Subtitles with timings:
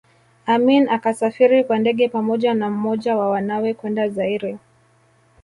[0.45, 4.57] Amin akasafiri kwa ndege pamoja na mmoja wa wanawe kwenda Zaire